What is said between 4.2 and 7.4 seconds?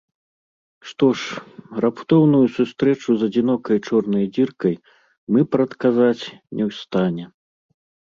дзіркай мы прадказаць не ў стане.